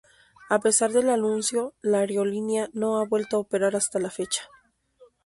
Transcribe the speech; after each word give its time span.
A 0.49 0.57
pesar 0.57 0.89
del 0.93 1.09
anuncio 1.11 1.75
la 1.83 1.99
aerolínea 1.99 2.71
no 2.73 2.97
ha 2.99 3.05
vuelto 3.05 3.35
a 3.37 3.41
operar 3.41 3.75
hasta 3.75 3.99
la 3.99 4.09
fecha. 4.09 4.49